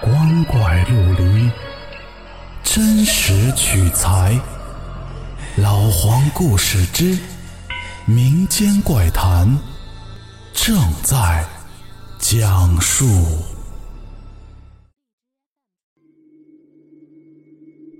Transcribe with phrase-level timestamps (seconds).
[0.00, 1.50] 光怪陆离，
[2.62, 4.40] 真实取材。
[5.56, 7.18] 老黄故事之
[8.06, 9.48] 民间怪谈
[10.52, 11.44] 正在
[12.20, 13.04] 讲述。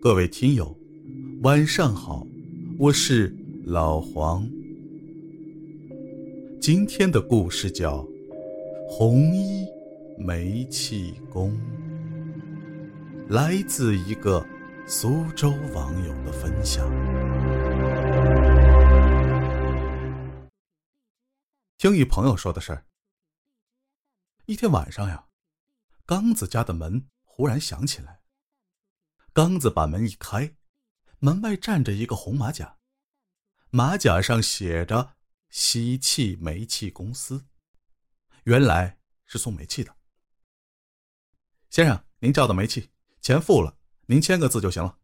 [0.00, 0.76] 各位听友，
[1.42, 2.24] 晚上好，
[2.78, 3.34] 我是
[3.64, 4.48] 老黄。
[6.60, 7.98] 今天的故事叫
[8.88, 9.66] 《红衣
[10.16, 11.50] 煤气工》，
[13.30, 14.42] 来自一个
[14.86, 16.88] 苏州网友的分享。
[21.76, 22.86] 听一朋友说的事儿，
[24.46, 25.28] 一天晚上呀，
[26.06, 28.22] 刚子家的门忽然响起来。
[29.34, 30.56] 刚子把门一开，
[31.18, 32.78] 门外站着一个红马甲，
[33.68, 35.16] 马甲上写着
[35.50, 37.44] “西气煤气公司”，
[38.44, 39.94] 原来是送煤气的。
[41.68, 42.88] 先生，您叫的煤气
[43.20, 44.98] 钱付了，您签个字就行了。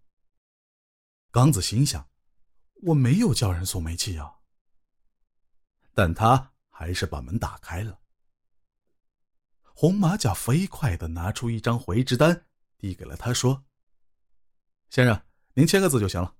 [1.31, 2.09] 刚子心想
[2.87, 4.37] ：“我没有叫人送煤气呀。”
[5.93, 8.01] 但他还是把门打开了。
[9.63, 12.47] 红马甲飞快的拿出一张回执单，
[12.79, 13.65] 递给了他，说。
[14.91, 15.21] 先生，
[15.55, 16.37] 您签个字就行了。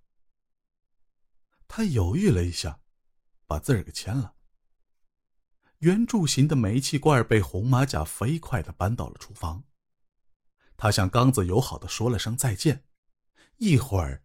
[1.67, 2.81] 他犹豫了一下，
[3.47, 4.37] 把字儿给签了。
[5.79, 9.65] 圆柱形的煤气罐被红马甲飞快的搬到了厨房。
[10.77, 12.85] 他向刚子友好的说了声再见，
[13.57, 14.25] 一会儿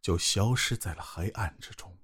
[0.00, 1.98] 就消失在了黑暗之中。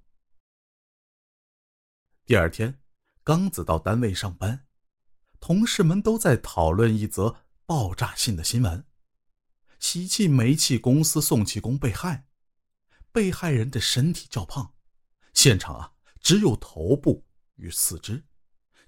[2.25, 2.81] 第二天，
[3.23, 4.65] 刚子到单位上班，
[5.39, 8.85] 同事们都在讨论一则爆炸性的新闻。
[9.79, 12.27] 喜气煤气公司送气工被害，
[13.11, 14.75] 被害人的身体较胖，
[15.33, 18.23] 现场啊只有头部与四肢，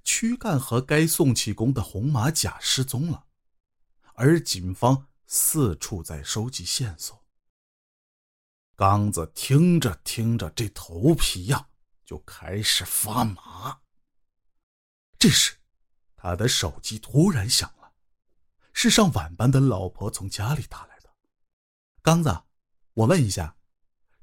[0.03, 3.25] 躯干和该送气工的红马甲失踪了，
[4.15, 7.23] 而警方四处在收集线索。
[8.75, 11.67] 刚子听着听着，这头皮呀
[12.05, 13.79] 就开始发麻。
[15.17, 15.55] 这时，
[16.15, 17.93] 他的手机突然响了。
[18.73, 21.09] 是上晚班的老婆从家里打来的。
[22.01, 22.41] 刚子，
[22.95, 23.55] 我问一下，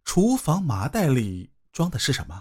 [0.05, 2.41] 厨房麻袋里装的是什么？